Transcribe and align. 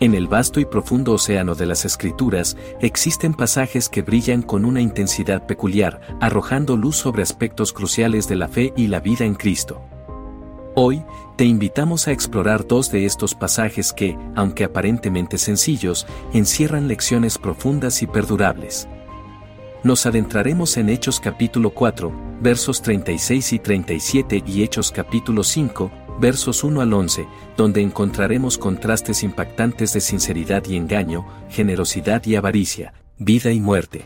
En 0.00 0.14
el 0.14 0.28
vasto 0.28 0.60
y 0.60 0.64
profundo 0.64 1.12
océano 1.12 1.56
de 1.56 1.66
las 1.66 1.84
escrituras 1.84 2.56
existen 2.80 3.34
pasajes 3.34 3.88
que 3.88 4.02
brillan 4.02 4.42
con 4.42 4.64
una 4.64 4.80
intensidad 4.80 5.44
peculiar, 5.44 6.00
arrojando 6.20 6.76
luz 6.76 6.94
sobre 6.94 7.22
aspectos 7.24 7.72
cruciales 7.72 8.28
de 8.28 8.36
la 8.36 8.46
fe 8.46 8.72
y 8.76 8.86
la 8.86 9.00
vida 9.00 9.24
en 9.24 9.34
Cristo. 9.34 9.82
Hoy, 10.76 11.02
te 11.36 11.44
invitamos 11.44 12.06
a 12.06 12.12
explorar 12.12 12.64
dos 12.64 12.92
de 12.92 13.06
estos 13.06 13.34
pasajes 13.34 13.92
que, 13.92 14.16
aunque 14.36 14.62
aparentemente 14.62 15.36
sencillos, 15.36 16.06
encierran 16.32 16.86
lecciones 16.86 17.36
profundas 17.36 18.00
y 18.00 18.06
perdurables. 18.06 18.86
Nos 19.82 20.06
adentraremos 20.06 20.76
en 20.76 20.90
Hechos 20.90 21.18
capítulo 21.18 21.70
4, 21.70 22.12
versos 22.40 22.82
36 22.82 23.52
y 23.52 23.58
37 23.58 24.44
y 24.46 24.62
Hechos 24.62 24.92
capítulo 24.92 25.42
5, 25.42 25.90
versos 26.20 26.64
1 26.64 26.80
al 26.80 26.92
11, 26.92 27.26
donde 27.56 27.80
encontraremos 27.80 28.58
contrastes 28.58 29.22
impactantes 29.22 29.92
de 29.92 30.00
sinceridad 30.00 30.64
y 30.66 30.76
engaño, 30.76 31.26
generosidad 31.50 32.24
y 32.26 32.36
avaricia, 32.36 32.92
vida 33.18 33.52
y 33.52 33.60
muerte. 33.60 34.04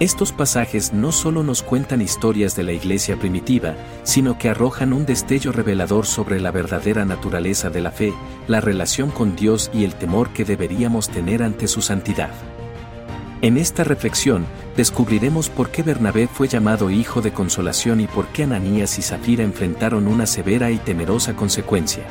Estos 0.00 0.30
pasajes 0.30 0.92
no 0.92 1.10
solo 1.10 1.42
nos 1.42 1.64
cuentan 1.64 2.00
historias 2.00 2.54
de 2.54 2.62
la 2.62 2.72
iglesia 2.72 3.16
primitiva, 3.16 3.74
sino 4.04 4.38
que 4.38 4.48
arrojan 4.48 4.92
un 4.92 5.04
destello 5.04 5.50
revelador 5.50 6.06
sobre 6.06 6.38
la 6.40 6.52
verdadera 6.52 7.04
naturaleza 7.04 7.68
de 7.68 7.80
la 7.80 7.90
fe, 7.90 8.14
la 8.46 8.60
relación 8.60 9.10
con 9.10 9.34
Dios 9.34 9.72
y 9.74 9.82
el 9.82 9.94
temor 9.94 10.30
que 10.30 10.44
deberíamos 10.44 11.08
tener 11.08 11.42
ante 11.42 11.66
su 11.66 11.82
santidad. 11.82 12.30
En 13.40 13.56
esta 13.56 13.84
reflexión, 13.84 14.46
descubriremos 14.76 15.48
por 15.48 15.70
qué 15.70 15.84
Bernabé 15.84 16.26
fue 16.26 16.48
llamado 16.48 16.90
hijo 16.90 17.20
de 17.20 17.32
consolación 17.32 18.00
y 18.00 18.08
por 18.08 18.26
qué 18.28 18.42
Ananías 18.42 18.98
y 18.98 19.02
Zafira 19.02 19.44
enfrentaron 19.44 20.08
una 20.08 20.26
severa 20.26 20.72
y 20.72 20.78
temerosa 20.78 21.36
consecuencia. 21.36 22.02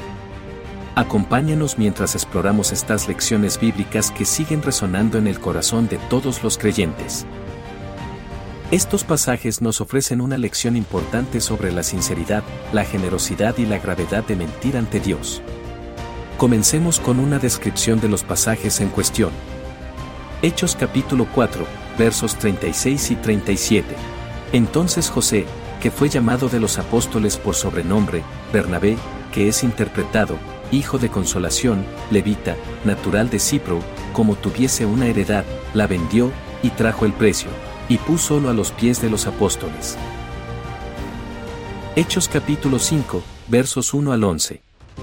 Acompáñanos 0.96 1.78
mientras 1.78 2.16
exploramos 2.16 2.72
estas 2.72 3.10
lecciones 3.10 3.60
bíblicas 3.60 4.10
que 4.10 4.24
siguen 4.24 4.62
resonando 4.62 5.18
en 5.18 5.28
el 5.28 5.40
corazón 5.42 5.90
de 5.90 5.98
todos 6.10 6.44
los 6.44 6.58
creyentes. 6.58 7.26
Estos 8.72 9.04
pasajes 9.04 9.62
nos 9.62 9.82
ofrecen 9.82 10.22
una 10.22 10.38
lección 10.38 10.78
importante 10.78 11.42
sobre 11.42 11.74
la 11.74 11.84
sinceridad, 11.84 12.44
la 12.72 12.86
generosidad 12.86 13.58
y 13.58 13.66
la 13.66 13.80
gravedad 13.80 14.24
de 14.24 14.38
mentir 14.38 14.78
ante 14.78 15.02
Dios. 15.02 15.42
Comencemos 16.38 17.02
con 17.02 17.20
una 17.20 17.38
descripción 17.38 18.00
de 18.00 18.08
los 18.08 18.24
pasajes 18.24 18.80
en 18.80 18.90
cuestión. 18.90 19.32
Hechos 20.44 20.76
capítulo 20.76 21.28
4, 21.34 21.66
versos 21.98 22.36
36 22.36 23.10
y 23.10 23.16
37. 23.16 23.96
Entonces 24.54 25.10
José, 25.10 25.48
que 25.82 25.90
fue 25.90 26.10
llamado 26.10 26.48
de 26.48 26.60
los 26.60 26.78
apóstoles 26.78 27.38
por 27.38 27.56
sobrenombre, 27.56 28.22
Bernabé, 28.54 28.98
que 29.34 29.48
es 29.48 29.64
interpretado, 29.64 30.38
hijo 30.72 31.00
de 31.00 31.10
consolación, 31.10 31.84
levita, 32.12 32.56
natural 32.86 33.32
de 33.32 33.40
Cipro, 33.40 33.80
como 34.14 34.36
tuviese 34.36 34.86
una 34.86 35.08
heredad, 35.08 35.44
la 35.74 35.88
vendió, 35.88 36.32
y 36.62 36.70
trajo 36.70 37.06
el 37.06 37.14
precio, 37.14 37.50
y 37.90 37.98
púsolo 37.98 38.52
a 38.52 38.54
los 38.54 38.72
pies 38.72 39.02
de 39.02 39.10
los 39.10 39.26
apóstoles. 39.26 39.98
Hechos 41.96 42.28
capítulo 42.28 42.78
5, 42.78 43.24
versos 43.48 43.92
1 43.92 44.12
al 44.12 44.24
11. 44.24 44.62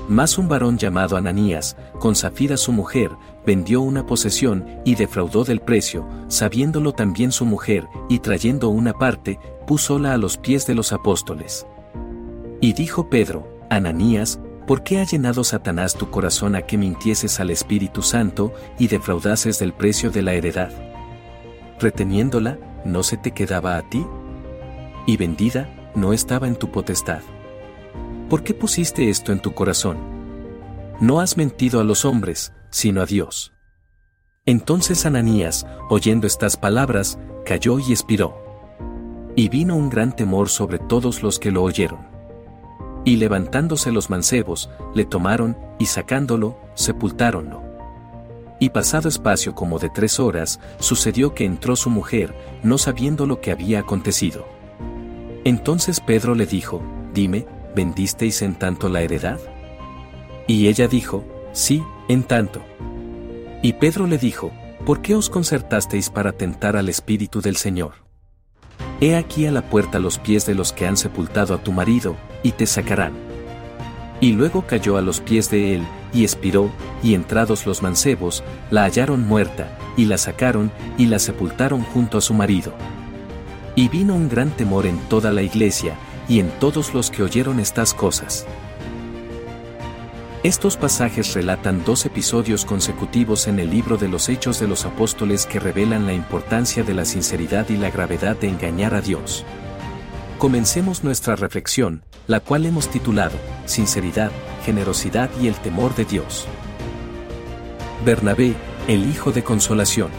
Más 0.09 0.39
un 0.39 0.49
varón 0.49 0.79
llamado 0.79 1.17
Ananías, 1.17 1.77
con 2.05 2.15
Zafira 2.15 2.59
su 2.59 2.71
mujer, 2.71 3.13
vendió 3.47 3.81
una 3.81 4.05
posesión 4.05 4.67
y 4.85 4.95
defraudó 4.95 5.43
del 5.43 5.61
precio, 5.61 6.07
sabiéndolo 6.29 6.93
también 6.93 7.33
su 7.33 7.47
mujer, 7.47 7.89
y 8.11 8.19
trayendo 8.19 8.69
una 8.69 8.93
parte, 8.93 9.41
púsola 9.67 10.13
a 10.13 10.19
los 10.19 10.37
pies 10.37 10.67
de 10.67 10.75
los 10.75 10.93
apóstoles. 10.93 11.67
Y 12.61 12.75
dijo 12.75 13.09
Pedro, 13.09 13.49
Ananías, 13.71 14.39
¿por 14.67 14.83
qué 14.83 14.99
ha 14.99 15.05
llenado 15.05 15.45
Satanás 15.45 15.95
tu 15.95 16.11
corazón 16.11 16.57
a 16.57 16.61
que 16.61 16.77
mintieses 16.77 17.41
al 17.41 17.49
Espíritu 17.49 18.03
Santo 18.03 18.53
y 18.79 18.89
defraudases 18.89 19.59
del 19.59 19.73
precio 19.73 20.11
de 20.11 20.21
la 20.21 20.35
heredad? 20.35 20.73
Reteniéndola, 21.81 22.59
¿no 22.85 23.03
se 23.03 23.17
te 23.17 23.31
quedaba 23.31 23.79
a 23.79 23.89
ti? 23.89 24.05
Y 25.07 25.17
vendida, 25.17 25.71
no 25.95 26.13
estaba 26.13 26.49
en 26.49 26.57
tu 26.57 26.71
potestad. 26.71 27.23
¿Por 28.29 28.45
qué 28.45 28.53
pusiste 28.53 29.09
esto 29.09 29.33
en 29.33 29.41
tu 29.41 29.55
corazón? 29.55 30.14
No 31.01 31.21
has 31.21 31.37
mentido 31.37 31.81
a 31.81 31.85
los 31.85 32.05
hombres, 32.05 32.53
sino 32.71 33.03
a 33.03 33.07
Dios. 33.07 33.53
Entonces 34.47 35.07
Ananías, 35.07 35.67
oyendo 35.91 36.27
estas 36.27 36.57
palabras, 36.57 37.19
cayó 37.45 37.79
y 37.79 37.91
expiró. 37.91 38.37
Y 39.35 39.49
vino 39.49 39.75
un 39.75 39.91
gran 39.91 40.15
temor 40.15 40.49
sobre 40.49 40.79
todos 40.79 41.23
los 41.23 41.39
que 41.39 41.51
lo 41.51 41.63
oyeron. 41.63 42.07
Y 43.05 43.17
levantándose 43.17 43.91
los 43.91 44.09
mancebos, 44.09 44.71
le 44.95 45.05
tomaron, 45.05 45.57
y 45.79 45.87
sacándolo, 45.87 46.59
sepultáronlo. 46.75 47.63
Y 48.61 48.71
pasado 48.71 49.09
espacio 49.09 49.55
como 49.55 49.79
de 49.79 49.91
tres 49.91 50.21
horas, 50.21 50.61
sucedió 50.79 51.35
que 51.35 51.45
entró 51.45 51.75
su 51.75 51.91
mujer, 51.91 52.35
no 52.63 52.79
sabiendo 52.79 53.27
lo 53.27 53.41
que 53.41 53.51
había 53.51 53.81
acontecido. 53.81 54.47
Entonces 55.45 56.01
Pedro 56.01 56.35
le 56.35 56.47
dijo, 56.47 56.81
Dime, 57.13 57.47
¿vendisteis 57.75 58.43
en 58.43 58.55
tanto 58.55 58.89
la 58.89 59.03
heredad? 59.03 59.41
Y 60.47 60.69
ella 60.69 60.89
dijo, 60.89 61.25
Sí, 61.55 61.85
en 62.09 62.25
tanto. 62.25 62.63
Y 63.63 63.75
Pedro 63.75 64.09
le 64.09 64.19
dijo, 64.19 64.51
¿por 64.85 65.03
qué 65.03 65.15
os 65.15 65.31
concertasteis 65.31 66.11
para 66.11 66.33
tentar 66.33 66.77
al 66.77 66.89
Espíritu 66.89 67.41
del 67.41 67.57
Señor? 67.57 67.95
He 69.01 69.15
aquí 69.15 69.47
a 69.47 69.53
la 69.53 69.63
puerta 69.63 70.01
los 70.01 70.19
pies 70.19 70.47
de 70.47 70.55
los 70.57 70.73
que 70.73 70.87
han 70.87 70.97
sepultado 70.97 71.55
a 71.55 71.63
tu 71.63 71.71
marido, 71.71 72.17
y 72.43 72.53
te 72.53 72.67
sacarán. 72.67 73.13
Y 74.21 74.33
luego 74.33 74.67
cayó 74.67 74.97
a 74.97 75.01
los 75.01 75.21
pies 75.21 75.49
de 75.49 75.77
él, 75.77 75.87
y 76.13 76.25
expiró, 76.25 76.71
y 77.05 77.15
entrados 77.15 77.67
los 77.67 77.83
mancebos, 77.83 78.43
la 78.71 78.83
hallaron 78.83 79.27
muerta, 79.27 79.79
y 79.97 80.07
la 80.07 80.19
sacaron, 80.19 80.73
y 80.99 81.07
la 81.07 81.21
sepultaron 81.21 81.83
junto 81.83 82.19
a 82.19 82.21
su 82.21 82.35
marido. 82.35 82.73
Y 83.77 83.89
vino 83.89 84.15
un 84.15 84.29
gran 84.29 84.51
temor 84.51 84.87
en 84.87 84.99
toda 85.09 85.31
la 85.31 85.43
iglesia, 85.43 85.95
y 86.29 86.41
en 86.41 86.51
todos 86.59 86.95
los 86.95 87.11
que 87.13 87.23
oyeron 87.23 87.61
estas 87.61 87.95
cosas. 87.95 88.45
Estos 90.45 90.77
pasajes 90.77 91.33
relatan 91.33 91.87
dos 91.87 92.05
episodios 92.05 92.67
consecutivos 92.67 93.49
en 93.49 93.59
el 93.59 93.71
libro 93.71 93.97
de 93.97 94.09
los 94.09 94.29
Hechos 94.29 94.61
de 94.61 94.69
los 94.69 94.85
Apóstoles 94.85 95.47
que 95.47 95.59
revelan 95.59 96.05
la 96.05 96.13
importancia 96.13 96.85
de 96.85 96.93
la 96.93 97.07
sinceridad 97.07 97.71
y 97.71 97.79
la 97.79 97.89
gravedad 97.89 98.37
de 98.37 98.49
engañar 98.49 98.95
a 98.95 99.01
Dios. 99.01 99.47
Comencemos 100.37 101.03
nuestra 101.03 101.35
reflexión, 101.35 102.03
la 102.27 102.41
cual 102.41 102.67
hemos 102.67 102.89
titulado, 102.89 103.39
Sinceridad, 103.65 104.31
Generosidad 104.67 105.31
y 105.41 105.49
el 105.49 105.55
Temor 105.55 105.95
de 105.95 106.05
Dios. 106.05 106.45
Bernabé, 108.05 108.53
el 108.87 109.09
hijo 109.09 109.33
de 109.33 109.43
consolación. 109.43 110.11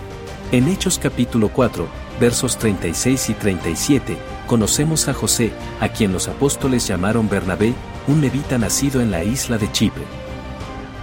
En 0.51 0.68
Hechos 0.68 0.98
capítulo 0.98 1.50
4, 1.50 1.88
versos 2.19 2.57
36 2.57 3.30
y 3.30 3.33
37, 3.36 4.18
conocemos 4.48 5.07
a 5.07 5.13
José, 5.13 5.51
a 5.80 5.89
quien 5.89 6.12
los 6.12 6.28
apóstoles 6.28 6.88
llamaron 6.88 7.30
Bernabé, 7.30 7.75
un 8.07 8.22
levita 8.22 8.57
nacido 8.57 9.02
en 9.02 9.12
la 9.12 9.24
isla 9.24 9.57
de 9.57 9.72
Chipre. 9.72 10.04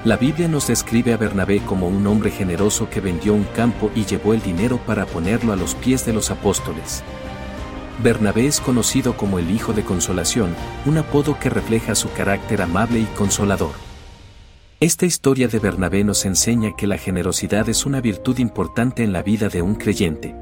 La 0.04 0.16
Biblia 0.16 0.48
nos 0.48 0.66
describe 0.66 1.12
a 1.12 1.16
Bernabé 1.16 1.60
como 1.60 1.88
un 1.88 2.06
hombre 2.06 2.30
generoso 2.30 2.90
que 2.90 3.00
vendió 3.00 3.34
un 3.34 3.44
campo 3.44 3.90
y 3.94 4.04
llevó 4.04 4.34
el 4.34 4.42
dinero 4.42 4.78
para 4.78 5.06
ponerlo 5.06 5.52
a 5.52 5.56
los 5.56 5.74
pies 5.74 6.04
de 6.04 6.12
los 6.12 6.30
apóstoles. 6.30 7.02
Bernabé 8.02 8.46
es 8.46 8.60
conocido 8.60 9.16
como 9.16 9.38
el 9.38 9.50
Hijo 9.50 9.72
de 9.72 9.84
Consolación, 9.84 10.56
un 10.86 10.98
apodo 10.98 11.38
que 11.38 11.50
refleja 11.50 11.94
su 11.94 12.10
carácter 12.12 12.62
amable 12.62 12.98
y 12.98 13.04
consolador. 13.16 13.72
Esta 14.80 15.06
historia 15.06 15.46
de 15.46 15.60
Bernabé 15.60 16.02
nos 16.02 16.24
enseña 16.24 16.74
que 16.76 16.88
la 16.88 16.98
generosidad 16.98 17.68
es 17.68 17.86
una 17.86 18.00
virtud 18.00 18.38
importante 18.38 19.04
en 19.04 19.12
la 19.12 19.22
vida 19.22 19.48
de 19.48 19.62
un 19.62 19.76
creyente. 19.76 20.34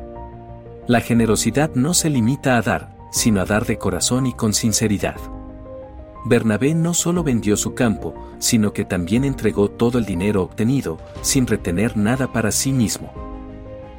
La 0.87 1.03
generosidad 1.03 1.75
no 1.75 1.93
se 1.93 2.09
limita 2.09 2.57
a 2.57 2.63
dar, 2.63 2.97
sino 3.13 3.43
a 3.43 3.45
dar 3.45 3.67
de 3.67 3.77
corazón 3.77 4.27
y 4.27 4.33
con 4.33 4.55
sinceridad. 4.55 5.17
Bernabé 6.25 6.75
no 6.75 6.93
solo 6.93 7.25
vendió 7.25 7.57
su 7.57 7.75
campo, 7.75 8.15
sino 8.39 8.73
que 8.73 8.85
también 8.85 9.25
entregó 9.25 9.71
todo 9.71 9.99
el 9.99 10.05
dinero 10.05 10.43
obtenido, 10.43 10.99
sin 11.23 11.47
retener 11.47 11.97
nada 11.97 12.33
para 12.33 12.51
sí 12.51 12.73
mismo. 12.73 13.13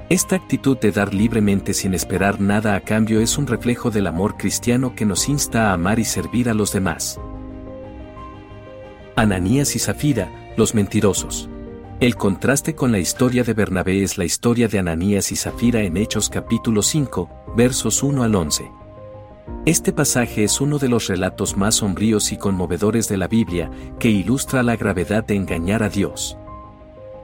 Esta 0.09 0.35
actitud 0.35 0.77
de 0.77 0.91
dar 0.91 1.13
libremente 1.13 1.73
sin 1.73 1.93
esperar 1.93 2.41
nada 2.41 2.75
a 2.75 2.81
cambio 2.81 3.21
es 3.21 3.37
un 3.37 3.47
reflejo 3.47 3.91
del 3.91 4.07
amor 4.07 4.35
cristiano 4.37 4.93
que 4.93 5.05
nos 5.05 5.29
insta 5.29 5.69
a 5.69 5.73
amar 5.73 5.99
y 5.99 6.05
servir 6.05 6.49
a 6.49 6.53
los 6.53 6.73
demás. 6.73 7.19
Ananías 9.15 9.75
y 9.75 9.79
Zafira, 9.79 10.29
los 10.57 10.75
mentirosos. 10.75 11.49
El 12.01 12.15
contraste 12.15 12.75
con 12.75 12.91
la 12.91 12.99
historia 12.99 13.43
de 13.43 13.53
Bernabé 13.53 14.03
es 14.03 14.17
la 14.17 14.25
historia 14.25 14.67
de 14.67 14.79
Ananías 14.79 15.31
y 15.31 15.35
Zafira 15.35 15.81
en 15.81 15.95
Hechos 15.97 16.29
capítulo 16.29 16.81
5, 16.81 17.29
versos 17.55 18.03
1 18.03 18.23
al 18.23 18.35
11. 18.35 18.80
Este 19.65 19.93
pasaje 19.93 20.43
es 20.43 20.59
uno 20.59 20.79
de 20.79 20.89
los 20.89 21.07
relatos 21.07 21.55
más 21.55 21.75
sombríos 21.75 22.31
y 22.31 22.37
conmovedores 22.37 23.07
de 23.07 23.17
la 23.17 23.27
Biblia, 23.27 23.69
que 23.99 24.09
ilustra 24.09 24.63
la 24.63 24.75
gravedad 24.75 25.23
de 25.23 25.35
engañar 25.35 25.83
a 25.83 25.89
Dios. 25.89 26.37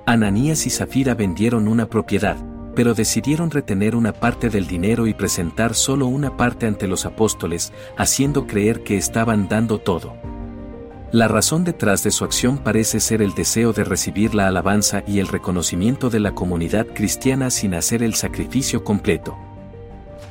Ananías 0.06 0.66
y 0.68 0.70
Zafira 0.70 1.16
vendieron 1.16 1.68
una 1.68 1.88
propiedad, 1.88 2.38
pero 2.76 2.94
decidieron 2.94 3.50
retener 3.50 3.96
una 3.96 4.14
parte 4.14 4.50
del 4.50 4.68
dinero 4.68 5.08
y 5.08 5.16
presentar 5.16 5.74
solo 5.74 6.06
una 6.06 6.38
parte 6.38 6.68
ante 6.68 6.88
los 6.88 7.08
apóstoles, 7.08 7.74
haciendo 7.98 8.46
creer 8.46 8.84
que 8.84 8.98
estaban 8.98 9.50
dando 9.50 9.80
todo. 9.80 10.16
La 11.12 11.28
razón 11.28 11.64
detrás 11.64 12.04
de 12.04 12.12
su 12.12 12.24
acción 12.24 12.58
parece 12.58 13.00
ser 13.00 13.22
el 13.22 13.34
deseo 13.34 13.74
de 13.74 13.84
recibir 13.84 14.36
la 14.36 14.48
alabanza 14.48 15.04
y 15.08 15.20
el 15.20 15.28
reconocimiento 15.28 16.10
de 16.10 16.20
la 16.20 16.36
comunidad 16.36 16.86
cristiana 16.86 17.50
sin 17.50 17.74
hacer 17.74 18.04
el 18.04 18.14
sacrificio 18.14 18.84
completo. 18.84 19.38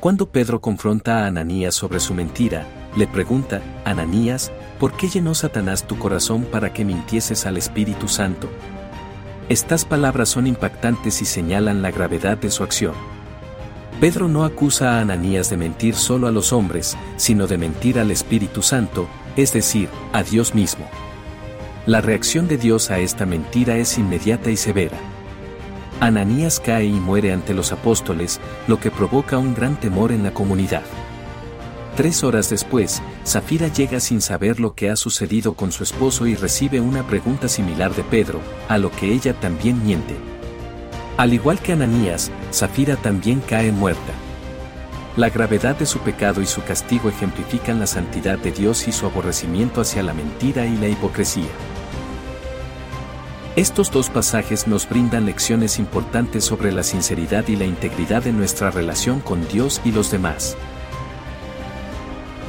Cuando 0.01 0.29
Pedro 0.31 0.61
confronta 0.61 1.21
a 1.21 1.27
Ananías 1.27 1.75
sobre 1.75 2.01
su 2.01 2.15
mentira, 2.15 2.67
le 2.97 3.07
pregunta, 3.07 3.63
Ananías, 3.85 4.53
¿por 4.79 4.93
qué 4.93 5.09
llenó 5.09 5.35
Satanás 5.35 5.87
tu 5.87 5.99
corazón 5.99 6.45
para 6.45 6.73
que 6.73 6.85
mintieses 6.85 7.47
al 7.47 7.57
Espíritu 7.57 8.07
Santo? 8.07 8.49
Estas 9.49 9.85
palabras 9.85 10.29
son 10.29 10.47
impactantes 10.47 11.23
y 11.23 11.25
señalan 11.25 11.81
la 11.81 11.91
gravedad 11.91 12.37
de 12.37 12.51
su 12.51 12.63
acción. 12.63 12.95
Pedro 14.01 14.29
no 14.29 14.45
acusa 14.45 14.99
a 14.99 15.01
Ananías 15.01 15.49
de 15.49 15.57
mentir 15.57 15.95
solo 15.95 16.27
a 16.27 16.31
los 16.31 16.53
hombres, 16.53 16.97
sino 17.17 17.47
de 17.47 17.57
mentir 17.57 17.99
al 17.99 18.11
Espíritu 18.11 18.61
Santo, 18.61 19.09
es 19.37 19.55
decir, 19.55 19.89
a 20.13 20.23
Dios 20.23 20.55
mismo. 20.55 20.87
La 21.87 22.03
reacción 22.03 22.49
de 22.49 22.59
Dios 22.59 22.91
a 22.91 22.99
esta 22.99 23.25
mentira 23.25 23.77
es 23.77 23.97
inmediata 23.97 24.51
y 24.51 24.57
severa. 24.57 24.99
Ananías 26.01 26.61
cae 26.61 26.85
y 26.85 27.01
muere 27.01 27.33
ante 27.33 27.55
los 27.55 27.73
apóstoles, 27.73 28.39
lo 28.67 28.79
que 28.79 28.91
provoca 28.91 29.39
un 29.39 29.55
gran 29.55 29.81
temor 29.81 30.13
en 30.13 30.23
la 30.23 30.35
comunidad. 30.35 30.83
Tres 31.97 32.23
horas 32.23 32.51
después, 32.51 33.03
Zafira 33.25 33.69
llega 33.69 34.01
sin 34.01 34.21
saber 34.21 34.61
lo 34.61 34.75
que 34.75 34.91
ha 34.91 34.97
sucedido 34.97 35.55
con 35.55 35.73
su 35.73 35.83
esposo 35.83 36.27
y 36.27 36.35
recibe 36.35 36.81
una 36.81 37.07
pregunta 37.07 37.49
similar 37.49 37.95
de 37.95 38.03
Pedro, 38.03 38.41
a 38.69 38.77
lo 38.77 38.91
que 38.91 39.11
ella 39.11 39.33
también 39.41 39.83
miente. 39.83 40.15
Al 41.17 41.33
igual 41.33 41.59
que 41.61 41.73
Ananías, 41.73 42.31
Zafira 42.53 42.97
también 42.97 43.41
cae 43.41 43.73
muerta. 43.73 44.13
La 45.17 45.31
gravedad 45.31 45.77
de 45.77 45.87
su 45.87 46.01
pecado 46.01 46.43
y 46.43 46.47
su 46.47 46.63
castigo 46.63 47.09
ejemplifican 47.09 47.81
la 47.81 47.87
santidad 47.87 48.39
de 48.39 48.53
Dios 48.53 48.87
y 48.87 48.93
su 48.93 49.07
aborrecimiento 49.07 49.81
hacia 49.81 50.03
la 50.03 50.13
mentira 50.13 50.67
y 50.67 50.77
la 50.77 50.89
hipocresía. 50.89 51.49
Estos 53.57 53.91
dos 53.91 54.11
pasajes 54.11 54.69
nos 54.69 54.87
brindan 54.87 55.25
lecciones 55.25 55.79
importantes 55.79 56.45
sobre 56.45 56.73
la 56.73 56.83
sinceridad 56.83 57.49
y 57.49 57.57
la 57.57 57.65
integridad 57.65 58.23
de 58.23 58.31
nuestra 58.31 58.71
relación 58.71 59.21
con 59.21 59.49
Dios 59.49 59.81
y 59.83 59.93
los 59.93 60.11
demás. 60.11 60.59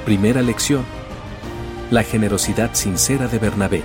Primera 0.04 0.42
lección. 0.42 0.83
La 1.92 2.04
generosidad 2.04 2.71
sincera 2.74 3.30
de 3.30 3.39
Bernabé. 3.39 3.83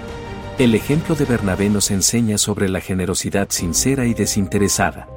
El 0.59 0.75
ejemplo 0.75 1.15
de 1.15 1.25
Bernabé 1.25 1.71
nos 1.71 1.93
enseña 1.93 2.39
sobre 2.39 2.69
la 2.69 2.81
generosidad 2.81 3.51
sincera 3.51 4.05
y 4.05 4.15
desinteresada. 4.15 5.09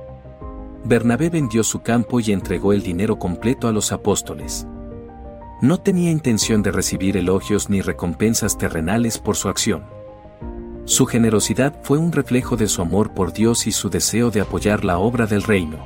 Bernabé 0.84 1.31
vendió 1.31 1.63
su 1.63 1.81
campo 1.81 2.19
y 2.19 2.31
entregó 2.34 2.74
el 2.74 2.84
dinero 2.84 3.18
completo 3.18 3.68
a 3.68 3.72
los 3.72 3.92
apóstoles. 3.92 4.68
No 5.60 5.80
tenía 5.80 6.12
intención 6.12 6.62
de 6.62 6.72
recibir 6.72 7.18
elogios 7.18 7.68
ni 7.72 7.81
recompensas 7.81 8.60
terrenales 8.60 9.18
por 9.18 9.36
su 9.36 9.50
acción. 9.50 9.94
Su 10.86 11.08
generosidad 11.08 11.76
fue 11.82 11.98
un 11.98 12.12
reflejo 12.12 12.58
de 12.58 12.68
su 12.68 12.80
amor 12.84 13.12
por 13.16 13.34
Dios 13.34 13.66
y 13.66 13.72
su 13.72 13.90
deseo 13.90 14.30
de 14.30 14.42
apoyar 14.42 14.86
la 14.86 15.00
obra 15.00 15.26
del 15.26 15.42
reino. 15.42 15.84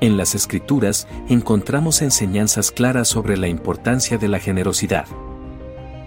En 0.00 0.16
las 0.16 0.34
Escrituras 0.34 1.06
encontramos 1.28 2.02
enseñanzas 2.02 2.72
claras 2.72 3.06
sobre 3.06 3.36
la 3.36 3.46
importancia 3.46 4.18
de 4.18 4.26
la 4.26 4.40
generosidad. 4.40 5.06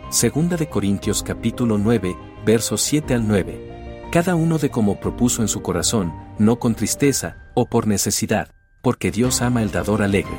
Segunda 0.09 0.57
de 0.57 0.67
Corintios 0.67 1.23
capítulo 1.23 1.77
9, 1.77 2.17
versos 2.45 2.81
7 2.81 3.13
al 3.13 3.25
9. 3.25 4.07
Cada 4.11 4.35
uno 4.35 4.57
de 4.57 4.69
como 4.69 4.99
propuso 4.99 5.41
en 5.41 5.47
su 5.47 5.61
corazón, 5.61 6.13
no 6.37 6.59
con 6.59 6.75
tristeza, 6.75 7.37
o 7.53 7.65
por 7.65 7.87
necesidad, 7.87 8.49
porque 8.81 9.09
Dios 9.09 9.41
ama 9.41 9.63
el 9.63 9.71
dador 9.71 10.01
alegre. 10.01 10.37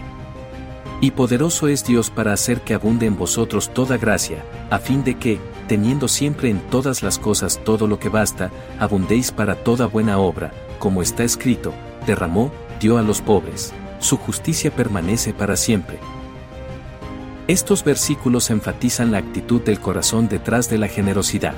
Y 1.01 1.13
poderoso 1.13 1.69
es 1.69 1.85
Dios 1.85 2.11
para 2.11 2.35
hacer 2.35 2.61
que 2.61 2.75
abunde 2.75 3.07
en 3.07 3.17
vosotros 3.17 3.73
toda 3.73 3.97
gracia, 3.97 4.45
a 4.69 4.79
fin 4.79 5.05
de 5.05 5.17
que, 5.17 5.39
teniendo 5.69 6.09
siempre 6.09 6.51
en 6.51 6.59
todas 6.59 7.03
las 7.03 7.19
cosas 7.19 7.61
todo 7.63 7.87
lo 7.87 8.01
que 8.01 8.09
basta, 8.09 8.51
abundéis 8.81 9.31
para 9.31 9.55
toda 9.55 9.87
buena 9.87 10.19
obra, 10.19 10.51
como 10.79 11.03
está 11.03 11.23
escrito, 11.23 11.73
derramó, 12.07 12.51
dio 12.81 12.99
a 12.99 13.03
los 13.03 13.21
pobres, 13.21 13.73
su 14.01 14.17
justicia 14.17 14.71
permanece 14.71 15.33
para 15.33 15.57
siempre. 15.57 15.99
Estos 17.47 17.85
versículos 17.85 18.51
enfatizan 18.51 19.13
la 19.13 19.19
actitud 19.19 19.61
del 19.63 19.81
corazón 19.81 20.29
detrás 20.29 20.69
de 20.69 20.79
la 20.79 20.89
generosidad. 20.89 21.55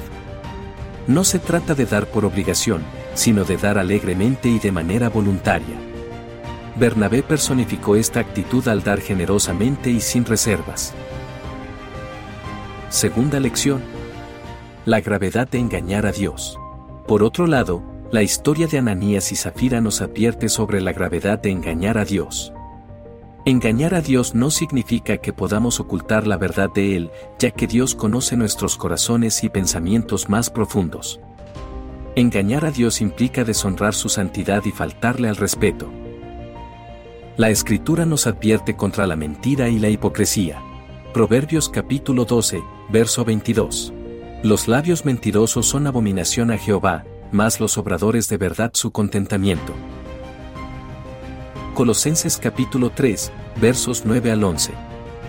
No 1.07 1.25
se 1.25 1.39
trata 1.39 1.75
de 1.75 1.87
dar 1.87 2.07
por 2.07 2.25
obligación, 2.25 2.83
sino 3.15 3.45
de 3.45 3.57
dar 3.57 3.79
alegremente 3.79 4.49
y 4.49 4.59
de 4.59 4.71
manera 4.71 5.09
voluntaria. 5.09 5.77
Bernabé 6.77 7.23
personificó 7.23 7.97
esta 7.97 8.21
actitud 8.21 8.67
al 8.69 8.83
dar 8.83 9.01
generosamente 9.01 9.91
y 9.91 10.01
sin 10.01 10.25
reservas. 10.25 10.95
Segunda 12.89 13.39
lección. 13.39 14.00
La 14.87 15.03
gravedad 15.03 15.47
de 15.47 15.59
engañar 15.59 16.07
a 16.07 16.13
Dios. 16.13 16.59
Por 17.07 17.23
otro 17.23 17.47
lado, 17.47 17.83
la 18.11 18.23
historia 18.23 18.67
de 18.67 18.79
Ananías 18.79 19.31
y 19.31 19.37
Zafira 19.37 19.83
nos 19.83 20.01
advierte 20.01 20.49
sobre 20.49 20.81
la 20.81 20.95
gravedad 20.95 21.39
de 21.39 21.51
engañar 21.51 21.99
a 21.99 22.07
Dios. 22.07 22.51
Engañar 23.45 23.95
a 23.95 24.01
Dios 24.01 24.35
no 24.35 24.51
significa 24.51 25.19
que 25.19 25.35
podamos 25.35 25.81
ocultar 25.81 26.27
la 26.27 26.39
verdad 26.39 26.71
de 26.75 26.97
Él, 26.97 27.11
ya 27.39 27.51
que 27.51 27.67
Dios 27.67 27.95
conoce 27.95 28.39
nuestros 28.39 28.79
corazones 28.79 29.45
y 29.45 29.51
pensamientos 29.51 30.31
más 30.31 30.49
profundos. 30.49 31.21
Engañar 32.17 32.65
a 32.65 32.71
Dios 32.71 33.03
implica 33.03 33.45
deshonrar 33.45 33.93
su 33.93 34.09
santidad 34.09 34.65
y 34.65 34.71
faltarle 34.71 35.29
al 35.29 35.37
respeto. 35.37 35.91
La 37.37 37.51
Escritura 37.51 38.07
nos 38.07 38.27
advierte 38.27 38.77
contra 38.77 39.07
la 39.07 39.17
mentira 39.17 39.69
y 39.69 39.79
la 39.79 39.91
hipocresía. 39.91 40.63
Proverbios 41.13 41.69
capítulo 41.69 42.25
12, 42.25 42.63
verso 42.89 43.27
22. 43.27 43.93
Los 44.43 44.69
labios 44.69 45.05
mentirosos 45.05 45.67
son 45.67 45.87
abominación 45.87 46.51
a 46.51 46.57
Jehová, 46.57 47.05
más 47.31 47.61
los 47.61 47.77
obradores 47.77 48.27
de 48.31 48.39
verdad 48.39 48.71
su 48.73 48.91
contentamiento. 48.91 49.75
Colosenses 51.75 52.39
capítulo 52.39 52.89
3, 52.89 53.33
versos 53.61 54.05
9 54.07 54.31
al 54.33 54.43
11. 54.43 54.73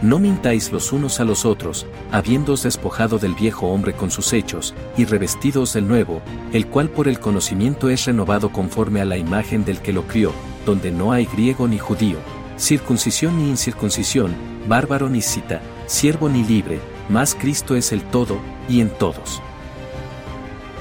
No 0.02 0.18
mintáis 0.18 0.72
los 0.72 0.94
unos 0.94 1.20
a 1.20 1.26
los 1.26 1.44
otros, 1.44 1.86
habiéndoos 2.14 2.64
despojado 2.64 3.20
del 3.20 3.36
viejo 3.36 3.68
hombre 3.68 3.92
con 3.92 4.12
sus 4.12 4.32
hechos, 4.32 4.74
y 4.96 5.04
revestidos 5.04 5.74
del 5.74 5.90
nuevo, 5.90 6.22
el 6.54 6.68
cual 6.68 6.90
por 6.90 7.10
el 7.10 7.20
conocimiento 7.20 7.90
es 7.90 8.06
renovado 8.06 8.54
conforme 8.54 9.02
a 9.02 9.06
la 9.06 9.18
imagen 9.18 9.66
del 9.66 9.82
que 9.82 9.92
lo 9.92 10.08
crió, 10.08 10.32
donde 10.66 10.90
no 10.90 11.12
hay 11.12 11.26
griego 11.26 11.68
ni 11.68 11.80
judío, 11.80 12.20
circuncisión 12.58 13.38
ni 13.40 13.50
incircuncisión, 13.50 14.34
bárbaro 14.70 15.10
ni 15.10 15.22
cita, 15.22 15.62
siervo 15.86 16.30
ni 16.30 16.46
libre, 16.46 16.80
mas 17.12 17.36
Cristo 17.36 17.76
es 17.76 17.92
el 17.92 18.02
todo, 18.04 18.40
y 18.70 18.80
en 18.80 18.90
todos. 18.90 19.42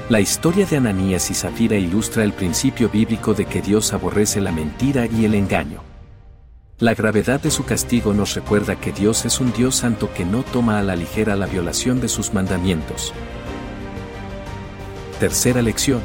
La 0.09 0.21
historia 0.21 0.65
de 0.65 0.77
Ananías 0.77 1.29
y 1.29 1.33
Zafira 1.33 1.75
ilustra 1.75 2.23
el 2.23 2.31
principio 2.31 2.89
bíblico 2.89 3.33
de 3.33 3.45
que 3.45 3.61
Dios 3.61 3.93
aborrece 3.93 4.39
la 4.39 4.51
mentira 4.51 5.05
y 5.05 5.25
el 5.25 5.35
engaño. 5.35 5.83
La 6.79 6.95
gravedad 6.95 7.39
de 7.39 7.51
su 7.51 7.65
castigo 7.65 8.13
nos 8.13 8.33
recuerda 8.33 8.75
que 8.75 8.91
Dios 8.91 9.25
es 9.25 9.39
un 9.39 9.51
Dios 9.53 9.75
santo 9.75 10.11
que 10.13 10.25
no 10.25 10.43
toma 10.43 10.79
a 10.79 10.81
la 10.81 10.95
ligera 10.95 11.35
la 11.35 11.45
violación 11.45 12.01
de 12.01 12.07
sus 12.07 12.33
mandamientos. 12.33 13.13
Tercera 15.19 15.61
lección. 15.61 16.01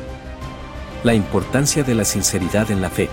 La 1.02 1.14
importancia 1.14 1.82
de 1.82 1.94
la 1.94 2.04
sinceridad 2.04 2.70
en 2.70 2.82
la 2.82 2.90
fe. 2.90 3.08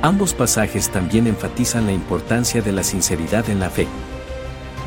Ambos 0.00 0.32
pasajes 0.32 0.90
también 0.90 1.26
enfatizan 1.26 1.86
la 1.86 1.92
importancia 1.92 2.62
de 2.62 2.72
la 2.72 2.82
sinceridad 2.82 3.50
en 3.50 3.60
la 3.60 3.68
fe. 3.68 3.86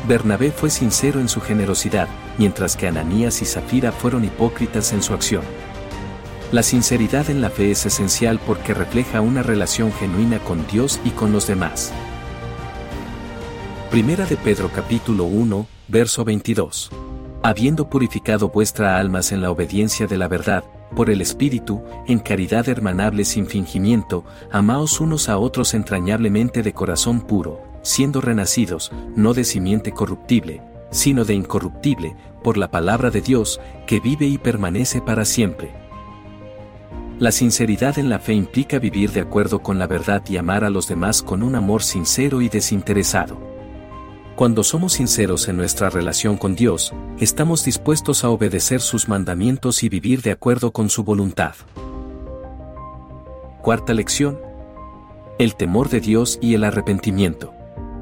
Bernabé 0.06 0.52
fue 0.52 0.70
sincero 0.70 1.20
en 1.20 1.28
su 1.28 1.40
generosidad, 1.40 2.08
mientras 2.38 2.76
que 2.76 2.86
Ananías 2.86 3.42
y 3.42 3.44
Zafira 3.44 3.90
fueron 3.90 4.24
hipócritas 4.24 4.92
en 4.92 5.02
su 5.02 5.14
acción. 5.14 5.42
La 6.52 6.62
sinceridad 6.62 7.28
en 7.28 7.40
la 7.40 7.50
fe 7.50 7.72
es 7.72 7.86
esencial 7.86 8.38
porque 8.46 8.72
refleja 8.72 9.20
una 9.20 9.42
relación 9.42 9.92
genuina 9.92 10.38
con 10.38 10.64
Dios 10.68 11.00
y 11.04 11.10
con 11.10 11.32
los 11.32 11.48
demás. 11.48 11.92
Primera 13.90 14.26
de 14.26 14.36
Pedro 14.36 14.70
capítulo 14.72 15.24
1, 15.24 15.66
verso 15.88 16.24
22. 16.24 16.92
Habiendo 17.42 17.90
purificado 17.90 18.48
vuestra 18.48 18.98
almas 18.98 19.32
en 19.32 19.40
la 19.40 19.50
obediencia 19.50 20.06
de 20.06 20.18
la 20.18 20.28
verdad, 20.28 20.62
por 20.94 21.10
el 21.10 21.20
Espíritu, 21.20 21.82
en 22.06 22.20
caridad 22.20 22.68
hermanable 22.68 23.24
sin 23.24 23.46
fingimiento, 23.46 24.24
amaos 24.52 25.00
unos 25.00 25.28
a 25.28 25.38
otros 25.38 25.74
entrañablemente 25.74 26.62
de 26.62 26.72
corazón 26.72 27.22
puro, 27.22 27.65
siendo 27.86 28.20
renacidos, 28.20 28.90
no 29.14 29.32
de 29.32 29.44
simiente 29.44 29.92
corruptible, 29.92 30.60
sino 30.90 31.24
de 31.24 31.34
incorruptible, 31.34 32.16
por 32.42 32.56
la 32.56 32.70
palabra 32.70 33.10
de 33.10 33.20
Dios, 33.20 33.60
que 33.86 34.00
vive 34.00 34.26
y 34.26 34.38
permanece 34.38 35.00
para 35.00 35.24
siempre. 35.24 35.72
La 37.18 37.32
sinceridad 37.32 37.98
en 37.98 38.08
la 38.08 38.18
fe 38.18 38.34
implica 38.34 38.78
vivir 38.78 39.12
de 39.12 39.20
acuerdo 39.20 39.60
con 39.60 39.78
la 39.78 39.86
verdad 39.86 40.22
y 40.28 40.36
amar 40.36 40.64
a 40.64 40.70
los 40.70 40.88
demás 40.88 41.22
con 41.22 41.42
un 41.42 41.54
amor 41.54 41.82
sincero 41.82 42.42
y 42.42 42.48
desinteresado. 42.48 43.38
Cuando 44.34 44.64
somos 44.64 44.94
sinceros 44.94 45.48
en 45.48 45.56
nuestra 45.56 45.88
relación 45.88 46.36
con 46.36 46.56
Dios, 46.56 46.92
estamos 47.18 47.64
dispuestos 47.64 48.24
a 48.24 48.30
obedecer 48.30 48.80
sus 48.80 49.08
mandamientos 49.08 49.82
y 49.82 49.88
vivir 49.88 50.22
de 50.22 50.32
acuerdo 50.32 50.72
con 50.72 50.90
su 50.90 51.04
voluntad. 51.04 51.54
Cuarta 53.62 53.94
lección. 53.94 54.38
El 55.38 55.54
temor 55.54 55.88
de 55.88 56.00
Dios 56.00 56.38
y 56.42 56.54
el 56.54 56.64
arrepentimiento. 56.64 57.54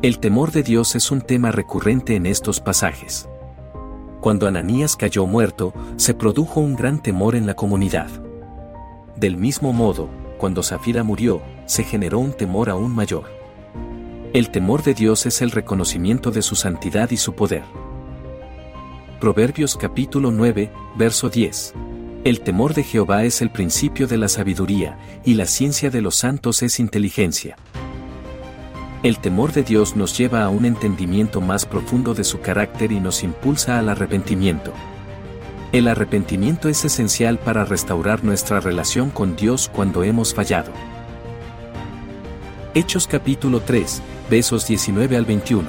El 0.05 0.19
temor 0.19 0.53
de 0.53 0.63
Dios 0.63 0.97
es 0.97 1.11
un 1.11 1.23
tema 1.23 1.51
recurrente 1.51 2.15
en 2.15 2.27
estos 2.27 2.61
pasajes. 2.61 3.27
Cuando 4.21 4.47
Ananías 4.47 4.97
cayó 4.97 5.25
muerto, 5.25 5.73
se 5.97 6.13
produjo 6.13 6.61
un 6.61 6.77
gran 6.77 7.03
temor 7.03 7.35
en 7.35 7.47
la 7.47 7.57
comunidad. 7.57 8.11
Del 9.17 9.39
mismo 9.39 9.73
modo, 9.73 10.11
cuando 10.37 10.63
Zafira 10.63 11.05
murió, 11.05 11.41
se 11.65 11.85
generó 11.85 12.19
un 12.19 12.35
temor 12.35 12.69
aún 12.69 12.95
mayor. 12.95 13.25
El 14.35 14.51
temor 14.51 14.83
de 14.83 14.93
Dios 14.93 15.25
es 15.25 15.41
el 15.41 15.51
reconocimiento 15.51 16.31
de 16.31 16.43
su 16.43 16.55
santidad 16.55 17.11
y 17.11 17.17
su 17.17 17.35
poder. 17.35 17.63
Proverbios 19.21 19.75
capítulo 19.75 20.31
9, 20.31 20.71
verso 20.99 21.31
10. 21.31 21.73
El 22.25 22.43
temor 22.43 22.75
de 22.75 22.83
Jehová 22.83 23.25
es 23.25 23.41
el 23.41 23.49
principio 23.49 24.07
de 24.07 24.19
la 24.19 24.29
sabiduría, 24.29 24.99
y 25.25 25.33
la 25.33 25.47
ciencia 25.47 25.89
de 25.89 26.03
los 26.03 26.17
santos 26.17 26.63
es 26.63 26.79
inteligencia. 26.79 27.57
El 29.05 29.19
temor 29.19 29.53
de 29.53 29.63
Dios 29.63 29.97
nos 29.97 30.17
lleva 30.17 30.45
a 30.45 30.49
un 30.49 30.65
entendimiento 30.65 31.43
más 31.43 31.67
profundo 31.67 32.15
de 32.15 32.25
su 32.25 32.41
carácter 32.41 32.91
y 32.91 33.01
nos 33.01 33.23
impulsa 33.23 33.79
al 33.79 33.91
arrepentimiento. 33.91 34.73
El 35.73 35.89
arrepentimiento 35.89 36.71
es 36.71 36.87
esencial 36.87 37.39
para 37.39 37.67
restaurar 37.67 38.25
nuestra 38.25 38.61
relación 38.61 39.11
con 39.11 39.37
Dios 39.37 39.71
cuando 39.71 40.05
hemos 40.05 40.33
fallado. 40.33 40.73
Hechos 42.73 43.07
capítulo 43.07 43.61
3, 43.61 44.01
versos 44.31 44.67
19 44.67 45.19
al 45.19 45.27
21. 45.27 45.69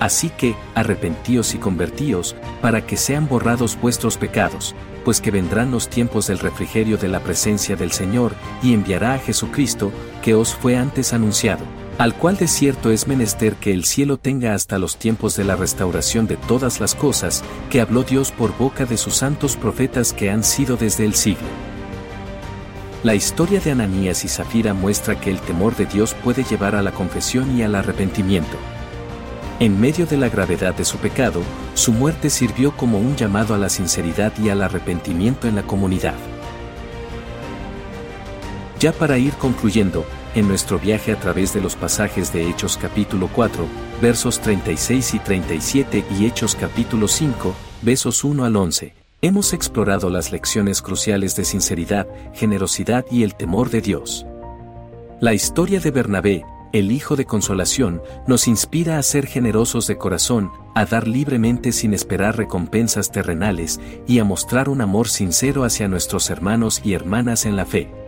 Así 0.00 0.30
que, 0.30 0.54
arrepentíos 0.74 1.54
y 1.54 1.58
convertíos, 1.58 2.34
para 2.62 2.86
que 2.86 2.96
sean 2.96 3.28
borrados 3.28 3.78
vuestros 3.78 4.16
pecados, 4.16 4.74
pues 5.04 5.20
que 5.20 5.30
vendrán 5.30 5.72
los 5.72 5.90
tiempos 5.90 6.26
del 6.26 6.38
refrigerio 6.38 6.96
de 6.96 7.08
la 7.08 7.20
presencia 7.20 7.76
del 7.76 7.92
Señor, 7.92 8.32
y 8.62 8.72
enviará 8.72 9.12
a 9.12 9.18
Jesucristo, 9.18 9.92
que 10.22 10.34
os 10.34 10.54
fue 10.54 10.78
antes 10.78 11.12
anunciado 11.12 11.81
al 11.98 12.14
cual 12.14 12.36
de 12.36 12.48
cierto 12.48 12.90
es 12.90 13.06
menester 13.06 13.54
que 13.56 13.72
el 13.72 13.84
cielo 13.84 14.16
tenga 14.16 14.54
hasta 14.54 14.78
los 14.78 14.96
tiempos 14.96 15.36
de 15.36 15.44
la 15.44 15.56
restauración 15.56 16.26
de 16.26 16.36
todas 16.36 16.80
las 16.80 16.94
cosas, 16.94 17.42
que 17.70 17.80
habló 17.80 18.02
Dios 18.02 18.32
por 18.32 18.56
boca 18.56 18.86
de 18.86 18.96
sus 18.96 19.14
santos 19.14 19.56
profetas 19.56 20.12
que 20.12 20.30
han 20.30 20.42
sido 20.42 20.76
desde 20.76 21.04
el 21.04 21.14
siglo. 21.14 21.46
La 23.02 23.14
historia 23.14 23.60
de 23.60 23.72
Ananías 23.72 24.24
y 24.24 24.28
Zafira 24.28 24.74
muestra 24.74 25.20
que 25.20 25.30
el 25.30 25.40
temor 25.40 25.74
de 25.76 25.86
Dios 25.86 26.14
puede 26.22 26.44
llevar 26.44 26.76
a 26.76 26.82
la 26.82 26.92
confesión 26.92 27.56
y 27.56 27.62
al 27.62 27.74
arrepentimiento. 27.74 28.56
En 29.58 29.80
medio 29.80 30.06
de 30.06 30.16
la 30.16 30.28
gravedad 30.28 30.74
de 30.74 30.84
su 30.84 30.98
pecado, 30.98 31.42
su 31.74 31.92
muerte 31.92 32.30
sirvió 32.30 32.76
como 32.76 32.98
un 32.98 33.16
llamado 33.16 33.54
a 33.54 33.58
la 33.58 33.68
sinceridad 33.68 34.32
y 34.38 34.48
al 34.48 34.62
arrepentimiento 34.62 35.46
en 35.46 35.56
la 35.56 35.62
comunidad. 35.62 36.14
Ya 38.82 38.90
para 38.90 39.16
ir 39.16 39.32
concluyendo, 39.34 40.04
en 40.34 40.48
nuestro 40.48 40.76
viaje 40.76 41.12
a 41.12 41.20
través 41.20 41.54
de 41.54 41.60
los 41.60 41.76
pasajes 41.76 42.32
de 42.32 42.50
Hechos 42.50 42.76
capítulo 42.76 43.30
4, 43.32 43.64
versos 44.02 44.40
36 44.40 45.14
y 45.14 45.18
37 45.20 46.04
y 46.18 46.26
Hechos 46.26 46.56
capítulo 46.56 47.06
5, 47.06 47.54
versos 47.82 48.24
1 48.24 48.44
al 48.44 48.56
11, 48.56 48.92
hemos 49.20 49.52
explorado 49.52 50.10
las 50.10 50.32
lecciones 50.32 50.82
cruciales 50.82 51.36
de 51.36 51.44
sinceridad, 51.44 52.08
generosidad 52.34 53.06
y 53.08 53.22
el 53.22 53.36
temor 53.36 53.70
de 53.70 53.82
Dios. 53.82 54.26
La 55.20 55.32
historia 55.32 55.78
de 55.78 55.92
Bernabé, 55.92 56.44
el 56.72 56.90
Hijo 56.90 57.14
de 57.14 57.24
Consolación, 57.24 58.02
nos 58.26 58.48
inspira 58.48 58.98
a 58.98 59.02
ser 59.04 59.28
generosos 59.28 59.86
de 59.86 59.96
corazón, 59.96 60.50
a 60.74 60.86
dar 60.86 61.06
libremente 61.06 61.70
sin 61.70 61.94
esperar 61.94 62.36
recompensas 62.36 63.12
terrenales 63.12 63.78
y 64.08 64.18
a 64.18 64.24
mostrar 64.24 64.68
un 64.68 64.80
amor 64.80 65.08
sincero 65.08 65.62
hacia 65.62 65.86
nuestros 65.86 66.30
hermanos 66.30 66.80
y 66.82 66.94
hermanas 66.94 67.46
en 67.46 67.54
la 67.54 67.64
fe. 67.64 68.01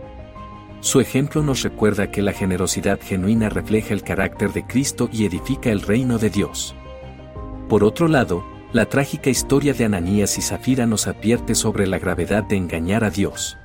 Su 0.85 0.99
ejemplo 0.99 1.41
nos 1.41 1.63
recuerda 1.63 2.11
que 2.11 2.21
la 2.21 2.31
generosidad 2.31 2.99
genuina 3.01 3.49
refleja 3.49 3.91
el 3.91 4.03
carácter 4.03 4.53
de 4.53 4.67
Cristo 4.67 5.09
y 5.11 5.25
edifica 5.25 5.71
el 5.71 5.81
reino 5.81 6.19
de 6.19 6.29
Dios. 6.29 6.75
Por 7.67 7.83
otro 7.83 8.07
lado, 8.07 8.45
la 8.71 8.85
trágica 8.85 9.31
historia 9.31 9.73
de 9.73 9.85
Ananías 9.85 10.37
y 10.37 10.43
Zafira 10.43 10.85
nos 10.85 11.07
advierte 11.07 11.55
sobre 11.55 11.87
la 11.87 11.97
gravedad 11.97 12.43
de 12.43 12.57
engañar 12.57 13.03
a 13.03 13.09
Dios. 13.09 13.57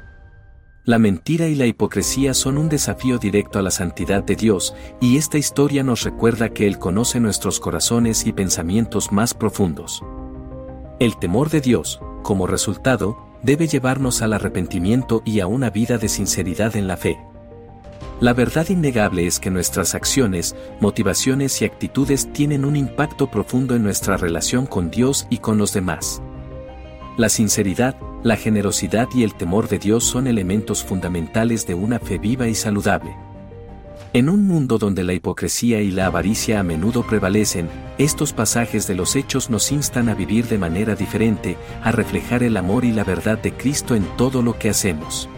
La 0.84 0.98
mentira 0.98 1.46
y 1.48 1.56
la 1.56 1.66
hipocresía 1.66 2.32
son 2.32 2.56
un 2.56 2.70
desafío 2.70 3.18
directo 3.18 3.58
a 3.58 3.62
la 3.62 3.70
santidad 3.70 4.24
de 4.24 4.36
Dios, 4.36 4.74
y 4.98 5.18
esta 5.18 5.36
historia 5.36 5.82
nos 5.82 6.04
recuerda 6.04 6.48
que 6.48 6.66
Él 6.66 6.78
conoce 6.78 7.20
nuestros 7.20 7.60
corazones 7.60 8.26
y 8.26 8.32
pensamientos 8.32 9.12
más 9.12 9.34
profundos. 9.34 10.02
El 10.98 11.18
temor 11.18 11.50
de 11.50 11.60
Dios, 11.60 12.00
como 12.22 12.46
resultado, 12.46 13.29
debe 13.42 13.66
llevarnos 13.66 14.22
al 14.22 14.32
arrepentimiento 14.32 15.22
y 15.24 15.40
a 15.40 15.46
una 15.46 15.70
vida 15.70 15.98
de 15.98 16.08
sinceridad 16.08 16.76
en 16.76 16.86
la 16.86 16.96
fe. 16.96 17.18
La 18.20 18.34
verdad 18.34 18.68
innegable 18.68 19.26
es 19.26 19.40
que 19.40 19.50
nuestras 19.50 19.94
acciones, 19.94 20.54
motivaciones 20.78 21.62
y 21.62 21.64
actitudes 21.64 22.30
tienen 22.32 22.66
un 22.66 22.76
impacto 22.76 23.30
profundo 23.30 23.74
en 23.74 23.82
nuestra 23.82 24.18
relación 24.18 24.66
con 24.66 24.90
Dios 24.90 25.26
y 25.30 25.38
con 25.38 25.56
los 25.56 25.72
demás. 25.72 26.20
La 27.16 27.30
sinceridad, 27.30 27.96
la 28.22 28.36
generosidad 28.36 29.08
y 29.14 29.24
el 29.24 29.34
temor 29.34 29.68
de 29.68 29.78
Dios 29.78 30.04
son 30.04 30.26
elementos 30.26 30.84
fundamentales 30.84 31.66
de 31.66 31.74
una 31.74 31.98
fe 31.98 32.18
viva 32.18 32.46
y 32.46 32.54
saludable. 32.54 33.16
En 34.12 34.28
un 34.28 34.44
mundo 34.44 34.76
donde 34.76 35.04
la 35.04 35.12
hipocresía 35.12 35.82
y 35.82 35.92
la 35.92 36.06
avaricia 36.06 36.58
a 36.58 36.64
menudo 36.64 37.06
prevalecen, 37.06 37.68
estos 37.96 38.32
pasajes 38.32 38.88
de 38.88 38.96
los 38.96 39.14
hechos 39.14 39.50
nos 39.50 39.70
instan 39.70 40.08
a 40.08 40.14
vivir 40.14 40.48
de 40.48 40.58
manera 40.58 40.96
diferente, 40.96 41.56
a 41.84 41.92
reflejar 41.92 42.42
el 42.42 42.56
amor 42.56 42.84
y 42.84 42.90
la 42.90 43.04
verdad 43.04 43.38
de 43.38 43.52
Cristo 43.52 43.94
en 43.94 44.02
todo 44.16 44.42
lo 44.42 44.58
que 44.58 44.68
hacemos. 44.68 45.28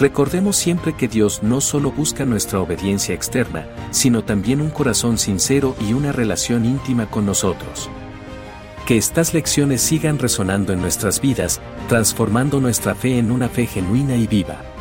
Recordemos 0.00 0.56
siempre 0.56 0.94
que 0.94 1.06
Dios 1.06 1.44
no 1.44 1.60
solo 1.60 1.92
busca 1.92 2.24
nuestra 2.24 2.60
obediencia 2.60 3.14
externa, 3.14 3.68
sino 3.92 4.24
también 4.24 4.60
un 4.60 4.70
corazón 4.70 5.16
sincero 5.16 5.76
y 5.80 5.92
una 5.92 6.10
relación 6.10 6.64
íntima 6.64 7.08
con 7.08 7.24
nosotros. 7.24 7.88
Que 8.84 8.96
estas 8.96 9.32
lecciones 9.32 9.80
sigan 9.80 10.18
resonando 10.18 10.72
en 10.72 10.80
nuestras 10.80 11.20
vidas, 11.20 11.60
transformando 11.88 12.60
nuestra 12.60 12.96
fe 12.96 13.18
en 13.18 13.30
una 13.30 13.48
fe 13.48 13.66
genuina 13.66 14.16
y 14.16 14.26
viva 14.26 14.75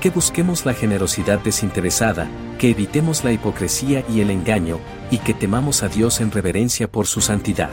que 0.00 0.10
busquemos 0.10 0.64
la 0.64 0.74
generosidad 0.74 1.40
desinteresada, 1.40 2.28
que 2.58 2.70
evitemos 2.70 3.24
la 3.24 3.32
hipocresía 3.32 4.04
y 4.08 4.20
el 4.20 4.30
engaño, 4.30 4.78
y 5.10 5.18
que 5.18 5.34
temamos 5.34 5.82
a 5.82 5.88
Dios 5.88 6.20
en 6.20 6.30
reverencia 6.30 6.90
por 6.90 7.06
su 7.06 7.20
santidad. 7.20 7.72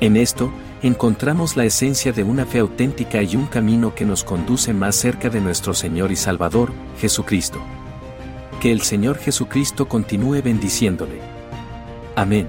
En 0.00 0.16
esto, 0.16 0.52
encontramos 0.82 1.56
la 1.56 1.64
esencia 1.64 2.12
de 2.12 2.22
una 2.22 2.44
fe 2.44 2.58
auténtica 2.58 3.22
y 3.22 3.36
un 3.36 3.46
camino 3.46 3.94
que 3.94 4.04
nos 4.04 4.24
conduce 4.24 4.74
más 4.74 4.96
cerca 4.96 5.30
de 5.30 5.40
nuestro 5.40 5.74
Señor 5.74 6.12
y 6.12 6.16
Salvador, 6.16 6.72
Jesucristo. 7.00 7.60
Que 8.60 8.72
el 8.72 8.82
Señor 8.82 9.18
Jesucristo 9.18 9.88
continúe 9.88 10.42
bendiciéndole. 10.42 11.20
Amén. 12.14 12.48